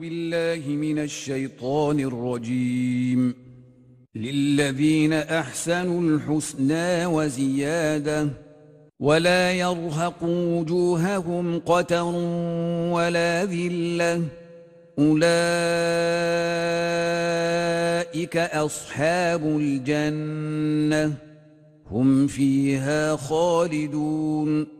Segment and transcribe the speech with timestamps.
[0.00, 3.34] بالله من الشيطان الرجيم.
[4.14, 8.28] للذين أحسنوا الحسنى وزيادة
[9.00, 12.04] ولا يرهق وجوههم قتر
[12.92, 14.22] ولا ذلة.
[14.98, 15.26] أولئك
[18.36, 21.12] أصحاب الجنة.
[21.90, 24.79] هم فيها خالدون.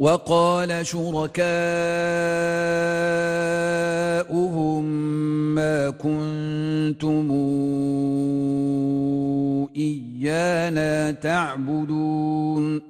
[0.00, 1.40] وقال شركاؤهم
[5.54, 7.30] ما كنتم
[9.76, 12.89] إيانا تعبدون.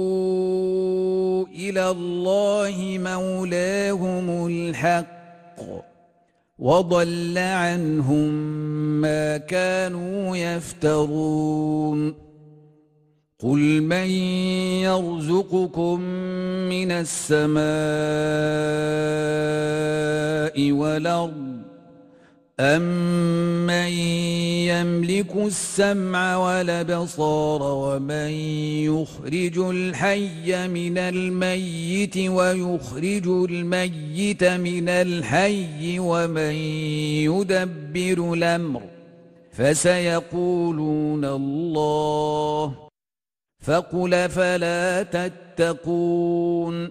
[1.71, 5.59] إلى الله مولاهم الحق
[6.59, 8.31] وضل عنهم
[9.01, 12.15] ما كانوا يفترون.
[13.39, 14.09] قل من
[14.83, 15.99] يرزقكم
[16.69, 17.61] من السماء
[20.71, 21.60] والأرض
[22.61, 23.91] أمن
[24.69, 28.29] يملك السمع والأبصار ومن
[28.85, 36.53] يخرج الحي من الميت ويخرج الميت من الحي ومن
[37.25, 38.81] يدبر الأمر
[39.51, 42.75] فسيقولون الله
[43.59, 46.89] فقل فلا تتقون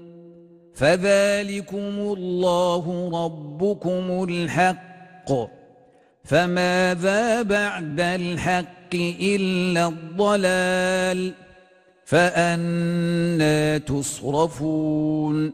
[0.75, 5.59] فذلكم الله ربكم الحق
[6.31, 11.33] فماذا بعد الحق إلا الضلال
[12.05, 15.53] فأنا تصرفون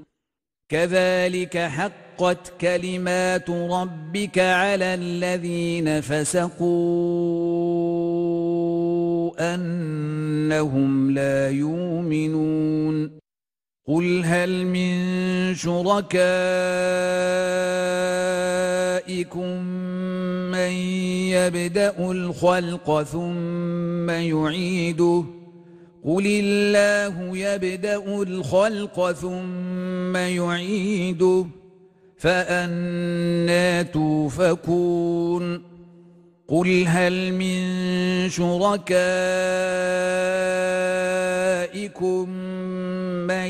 [0.69, 6.75] كذلك حقت كلمات ربك على الذين فسقوا
[9.55, 13.11] أنهم لا يؤمنون
[13.89, 16.17] قل هل من شركائكم
[20.56, 20.72] من
[21.31, 25.25] يبدأ الخلق ثم يعيده.
[26.05, 31.47] قل الله يبدأ الخلق ثم يعيده.
[32.19, 35.62] فانى توفكون.
[36.49, 37.61] قل هل من
[38.31, 39.09] شركائكم
[43.27, 43.47] من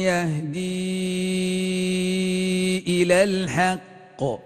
[0.00, 0.86] يهدي
[3.02, 4.45] إلى الحق؟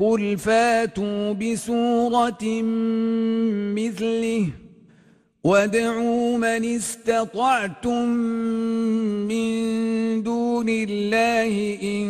[0.00, 2.62] قل فاتوا بسورة
[3.76, 4.48] مثله
[5.44, 8.08] وادعوا من استطعتم
[9.28, 9.52] من
[10.22, 12.08] دون الله إن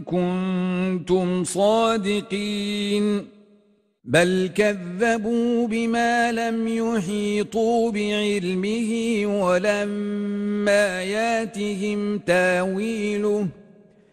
[0.00, 3.24] كنتم صادقين
[4.04, 13.48] بل كذبوا بما لم يحيطوا بعلمه ولما ياتهم تاويله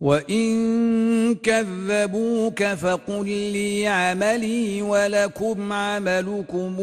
[0.00, 6.76] وإن كذبوك فقل لي عملي ولكم عملكم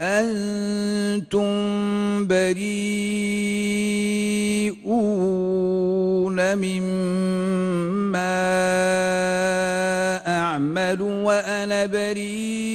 [0.00, 1.46] أنتم
[2.26, 2.72] بريئون
[6.56, 7.82] مما
[10.26, 12.72] أعمل وأنا بريء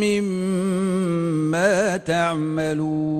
[0.00, 3.19] مما تعملون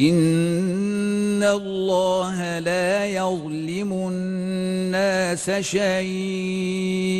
[0.00, 7.16] إن الله لا يظلم الناس شيئا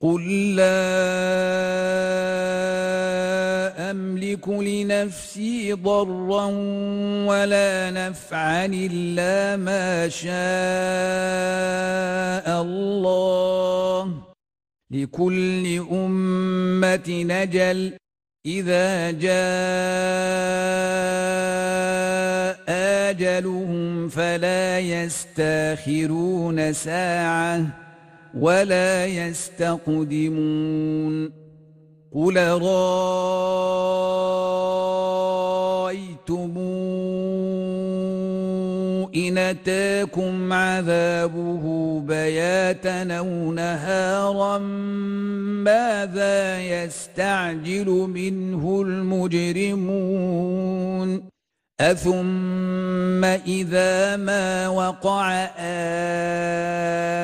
[0.00, 0.78] قل لا
[3.90, 6.46] أملك لنفسي ضرا
[7.26, 10.32] ولا نفعا إلا ما شاء
[12.62, 14.14] الله
[14.90, 17.92] لكل أمة نجل
[18.46, 19.38] إذا جاء
[23.10, 27.87] آجلهم فلا يستاخرون ساعة
[28.34, 30.18] ولا يستقدمون
[32.12, 32.98] قل رأيتم
[39.16, 44.58] إن أتاكم عذابه بياتا أو نهارا
[45.64, 50.77] ماذا يستعجل منه المجرمون
[51.80, 55.48] أثم إذا ما وقع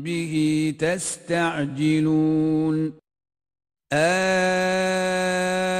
[0.00, 2.26] به تستعجلون
[3.92, 5.75] آلان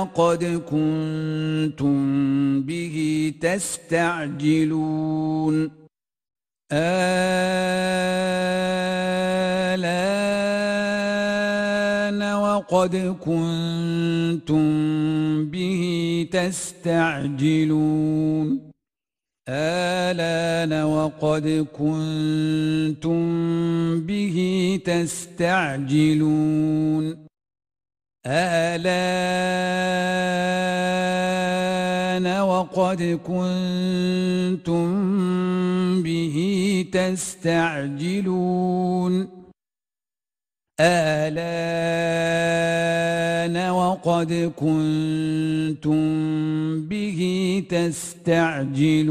[0.00, 1.96] وقد كنتم
[2.62, 5.70] به تستعجلون.
[6.72, 7.12] آلان
[12.32, 14.64] وقد كنتم
[15.50, 15.82] به
[16.32, 18.60] تستعجلون.
[19.48, 23.20] آلان وقد كنتم
[24.06, 24.36] به
[24.84, 25.70] تستعجلون.
[28.26, 29.80] آلان
[32.40, 34.86] وقد كنتم
[36.02, 38.34] به تستعجلون
[40.80, 42.00] آلان
[43.70, 46.00] وقد كنتم
[46.88, 47.18] به
[47.70, 49.10] تستعجلون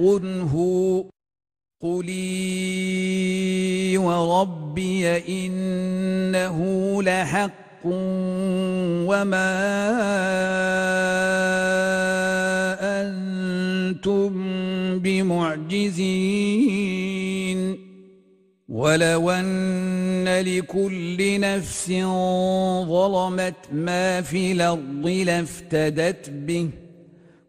[0.00, 1.04] هو
[1.82, 3.12] قلي
[3.98, 6.58] وربي إنه
[7.02, 7.52] لحق
[9.06, 9.52] وما
[13.00, 14.32] أنتم
[14.98, 16.42] بمعجزين
[18.68, 21.88] ولو أن لكل نفس
[22.88, 26.68] ظلمت ما في الأرض لافتدت به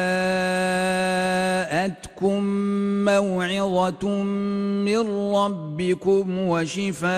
[3.04, 4.08] موعظة
[4.82, 7.10] من ربكم وشفاء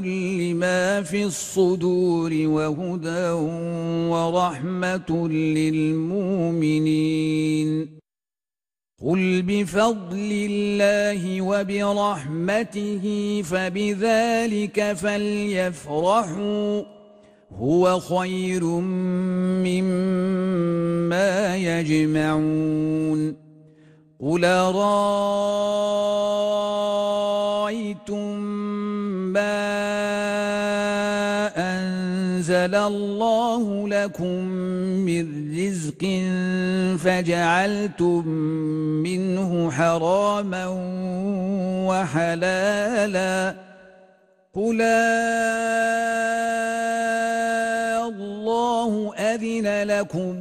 [0.00, 3.30] لما في الصدور وهدى
[4.10, 6.80] ورحمة للمؤمنين
[9.00, 13.04] قل بفضل الله وبرحمته
[13.44, 16.82] فبذلك فليفرحوا
[17.58, 18.64] هو خير
[19.64, 23.36] مما يجمعون
[24.20, 25.00] قل رأيتم
[29.32, 29.70] ما
[32.40, 34.44] أنزل الله لكم
[35.04, 36.02] من رزق
[37.04, 38.28] فجعلتم
[39.04, 40.66] منه حراما
[41.88, 43.54] وحلالا.
[44.54, 44.82] قل
[48.08, 50.36] الله أذن لكم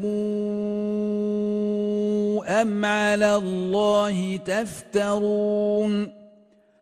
[2.47, 6.18] أم على الله تفترون؟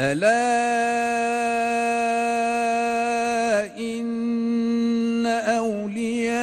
[0.00, 0.36] ألا
[3.78, 6.36] إن أولياء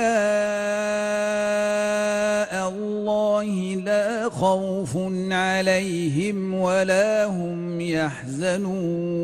[2.70, 3.46] الله
[3.86, 4.98] لا خوف
[5.32, 9.24] عليهم ولا هم يحزنون.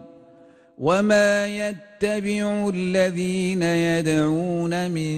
[0.81, 5.13] وما يتبع الذين يدعون من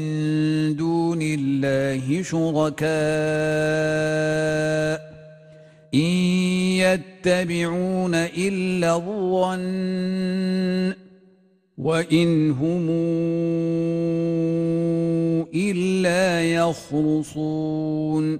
[0.75, 2.93] دون الله شركاء
[5.93, 6.11] إن
[6.83, 10.93] يتبعون إلا الظن
[11.77, 12.89] وإن هم
[15.55, 18.39] إلا يخرصون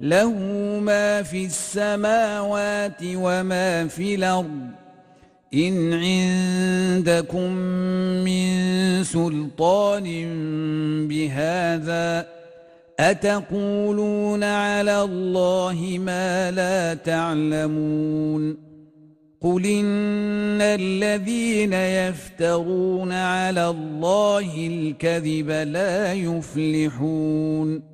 [0.00, 0.32] له
[0.82, 4.60] ما في السماوات وما في الأرض.
[5.54, 7.52] إن عندكم
[8.24, 10.06] من سلطان
[11.08, 12.26] بهذا
[13.00, 18.56] أتقولون على الله ما لا تعلمون؟
[19.40, 27.93] قل إن الذين يفترون على الله الكذب لا يفلحون.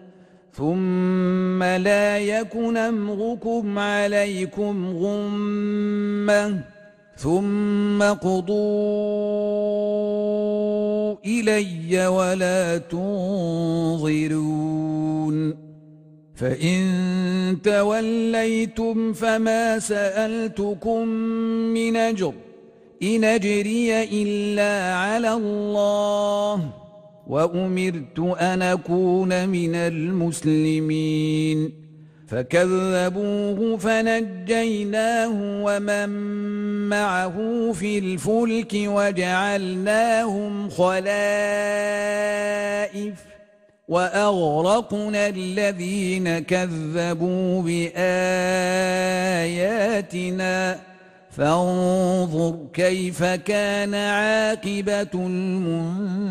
[0.53, 6.63] ثم لا يكن أمركم عليكم غمة
[7.17, 8.61] ثم قضوا
[11.25, 14.31] إلي ولا تنظرون
[16.35, 21.07] فإن توليتم فما سألتكم
[21.73, 22.33] من أجر
[23.03, 26.69] إن أجري إلا على الله
[27.27, 31.71] وأمرت أن أكون من المسلمين.
[32.27, 36.09] فكذبوه فنجيناه ومن
[36.89, 41.11] معه في الفلك وجعلناهم خلائف
[43.87, 48.21] وأغرقنا الذين كذبوا بآياتنا.
[51.31, 56.30] فانظر كيف كان عاقبة المنذرين.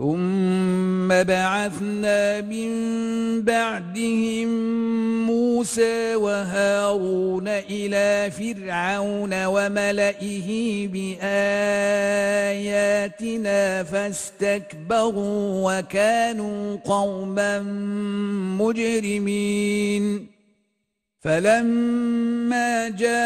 [0.00, 2.70] ثم بعثنا من
[3.42, 4.48] بعدهم
[5.26, 11.22] موسى وهارون إلى فرعون وملئه بآياتنا
[13.82, 17.60] فاستكبروا وكانوا قوما
[18.58, 20.26] مجرمين.
[21.20, 23.20] فلما جاءهم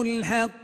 [0.00, 0.63] الحق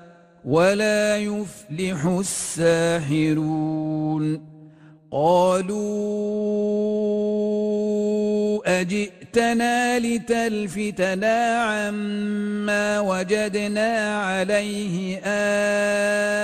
[0.45, 3.71] ولا يفلح الساحرون.
[5.11, 6.01] قالوا
[8.81, 15.19] أجئتنا لتلفتنا عما وجدنا عليه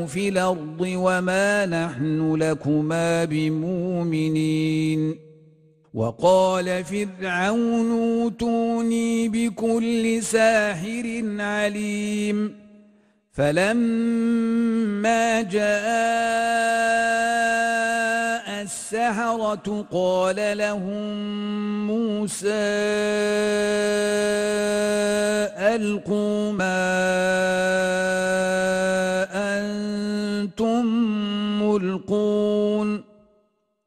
[0.07, 5.24] في الأرض وما نحن لكما بمؤمنين.
[5.95, 12.55] وقال فرعون أوتوني بكل ساحر عليم.
[13.33, 15.65] فلما جاء
[18.63, 22.49] السحرة قال لهم موسى
[25.75, 26.85] ألقوا ما
[29.35, 30.87] أنتم
[31.63, 32.74] ملقون.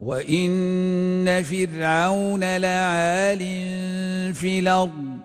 [0.00, 3.38] وإن فرعون لعال
[4.34, 5.16] في الأرض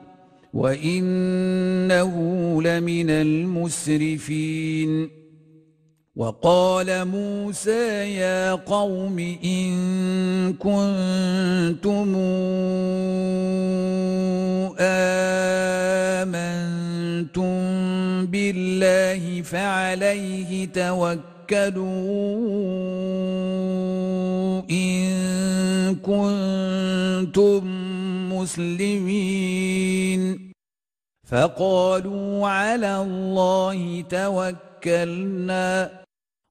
[0.54, 2.16] وإنه
[2.62, 4.42] لمن المسرفين
[6.16, 12.16] وقال موسى يا قوم إن كنتم
[16.22, 17.52] آمنتم
[18.26, 21.41] بالله فعليه توكلوا
[24.72, 27.64] إن كنتم
[28.34, 30.22] مسلمين
[31.28, 36.02] فقالوا على الله توكلنا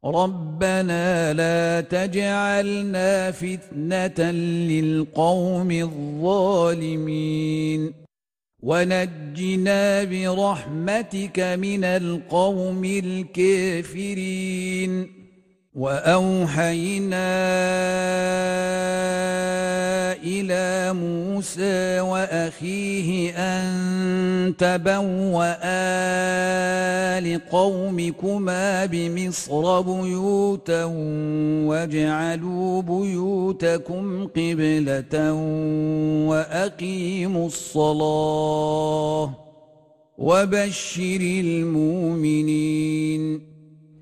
[0.05, 4.31] ربنا لا تجعلنا فتنة
[4.71, 7.31] للقوم الظالمين
[8.63, 14.41] ونجنا برحمتك من القوم الكافرين.
[15.75, 17.31] وأوحينا
[20.23, 23.80] إلى موسى وأخيه أن
[24.57, 25.51] تبوا
[27.21, 30.85] لقومكما بمصر بيوتا
[31.65, 35.33] واجعلوا بيوتكم قبلة
[36.29, 39.31] وأقيموا الصلاة
[40.19, 42.71] وبشر المؤمنين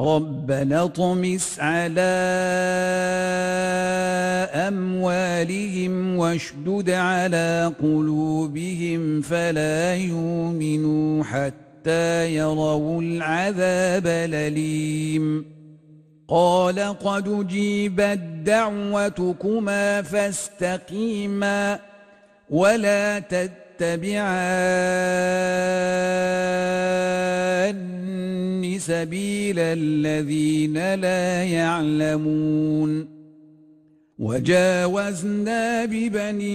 [0.00, 2.00] ربنا اطمس على
[4.54, 15.44] أموالهم واشدد على قلوبهم فلا يؤمنوا حتى يروا العذاب الأليم.
[16.28, 21.78] قال قد جيبت دعوتكما فاستقيما
[22.50, 23.18] ولا
[23.80, 24.36] تتبعان
[28.78, 33.20] سبيل الذين لا يعلمون.
[34.18, 36.46] وجاوزنا ببني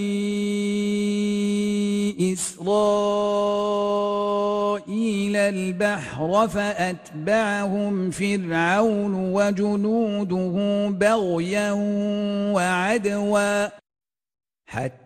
[2.32, 2.86] إسرائيل
[5.36, 11.72] البحر فأتبعهم فرعون وجنوده بغيا
[12.54, 13.68] وعدوا
[14.66, 15.05] حتى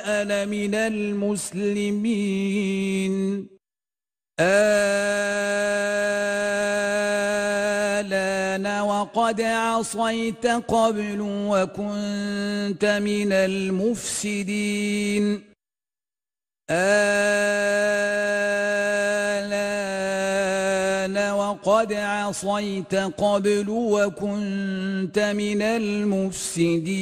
[0.00, 1.96] وأنا من المسلمين.
[4.40, 4.80] آلان
[8.80, 15.24] وقد عصيت قبل وكنت من المفسدين.
[16.70, 17.30] آلان
[21.30, 27.00] وقد عصيت قبل وكنت من المفسدين.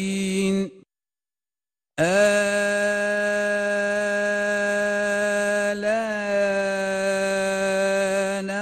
[2.00, 2.08] آلان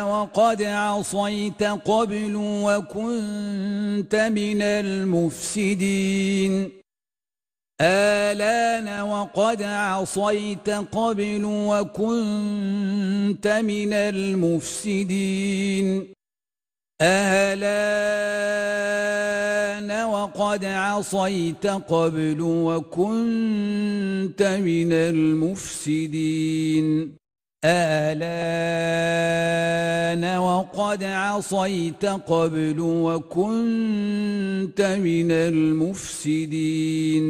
[0.03, 6.73] وقد عصيت قبل وكنت من المفسدين.
[7.81, 15.37] آلان وقد عصيت قبل وكنت من المفسدين.
[17.03, 17.67] آلان
[20.05, 26.87] وقد عصيت قبل وكنت من المفسدين.
[27.65, 28.27] آلان
[30.39, 37.27] وقد عصيت قبل وكنت من المفسدين.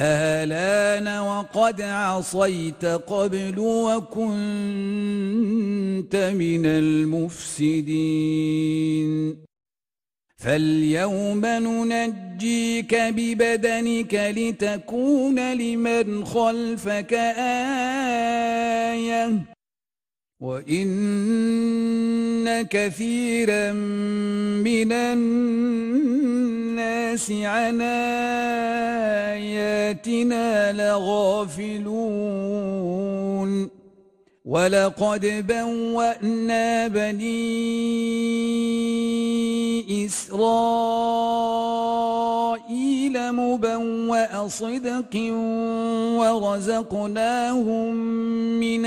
[0.00, 4.30] آلان وقد عصيت قبل وكنت
[6.16, 8.30] من المفسدين.
[10.36, 17.12] فاليوم ننجيك ببدنك لتكون لمن خلفك
[18.94, 19.59] آية.
[20.40, 20.88] وإن
[22.62, 26.12] كثيرا من الناس
[27.30, 27.80] عن
[29.40, 32.20] آياتنا لغافلون.
[34.44, 37.40] ولقد بوأنا بني
[40.06, 40.92] إسرائيل
[43.32, 45.16] مبوأ صدق
[46.20, 47.94] ورزقناهم
[48.60, 48.86] من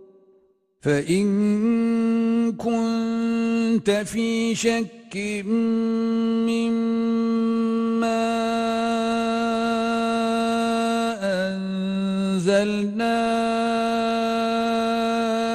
[0.81, 5.17] فإن كنت في شك
[6.47, 7.01] مما
[11.47, 13.21] أنزلنا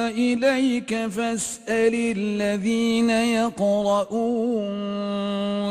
[0.09, 4.17] إليك فاسأل الذين يقرؤون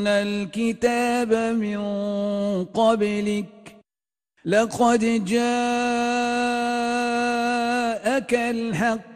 [0.07, 1.79] الكتاب من
[2.65, 3.47] قبلك
[4.45, 5.65] لقد جاءك
[8.35, 9.16] الحق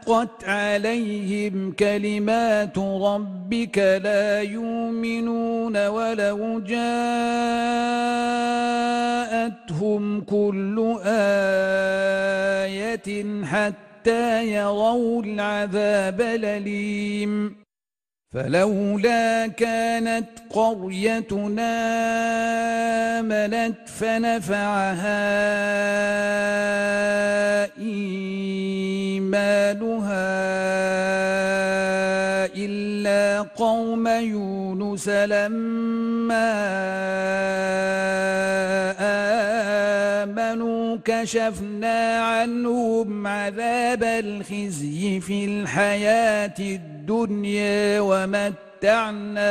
[0.00, 6.80] حقت عليهم كلمات ربك لا يؤمنون ولو جاءتهم
[10.20, 11.84] كل آية
[13.44, 17.56] حتى يروا العذاب الأليم.
[18.34, 21.72] فلولا كانت قريتنا
[23.20, 25.26] آمنت فنفعها
[27.78, 28.30] إيمانها
[32.54, 36.50] إلا قوم يونس لما
[39.00, 39.69] آمنوا.
[41.10, 49.44] كشفنا عنهم عذاب الخزي في الحياة الدنيا ومتعناهم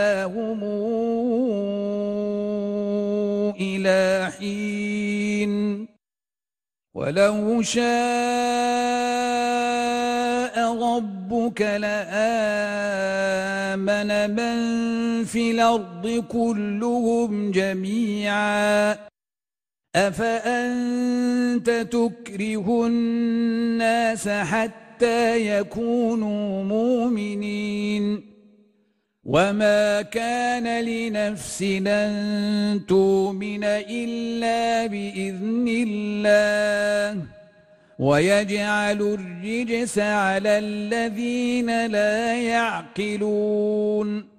[3.59, 5.87] إلى حين.
[6.95, 7.85] ولو شاء
[10.83, 11.99] ربك لآمن
[14.35, 14.57] من
[15.25, 19.08] في الأرض كلهم جميعا.
[19.95, 28.29] أفأنت تكره الناس حتى يكونوا مؤمنين؟
[29.23, 37.21] وما كان لنفس أن تؤمن إلا بإذن الله.
[37.99, 44.38] ويجعل الرجس على الذين لا يعقلون.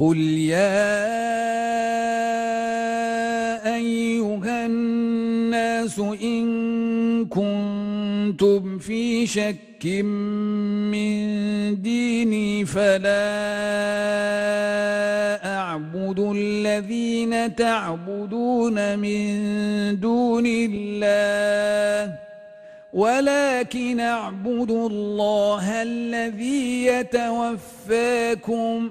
[0.00, 0.96] قل يا
[3.76, 6.46] أيها الناس إن
[7.26, 9.86] كنتم في شك
[10.92, 11.20] من
[11.82, 13.26] ديني فلا
[15.56, 22.14] أعبد الذين تعبدون من دون الله
[22.92, 28.90] ولكن أعبد الله الذي يتوفاكم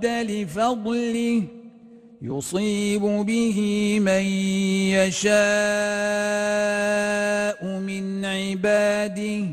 [0.00, 1.42] رد لفضله
[2.22, 3.58] يصيب به
[4.00, 4.24] من
[4.96, 5.30] يشاء
[7.78, 9.44] من عباده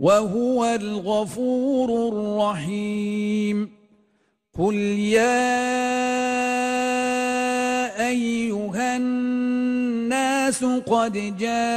[0.00, 3.70] وهو الغفور الرحيم.
[4.58, 5.32] قل يا
[8.08, 11.72] أيها الناس قد جاءكم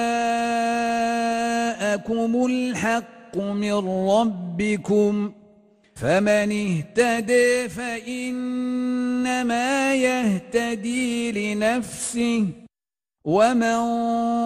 [2.45, 3.73] الحق من
[4.09, 5.31] ربكم
[5.95, 12.47] فمن اهتدي فإنما يهتدي لنفسه
[13.25, 13.77] ومن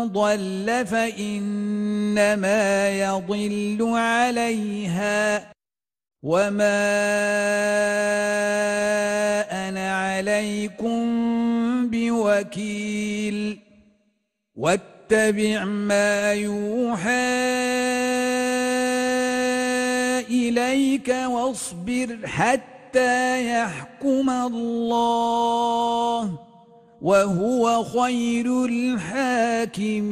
[0.07, 5.51] ضل فإنما يضل عليها.
[6.23, 6.79] وما
[9.69, 10.99] أنا عليكم
[11.89, 13.59] بوكيل
[14.55, 17.49] واتبع ما يوحى
[20.49, 26.39] إليك واصبر حتى يحكم الله
[27.01, 30.09] وهو خير الحاكمين.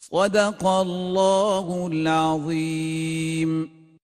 [0.00, 3.81] صدق الله العظيم.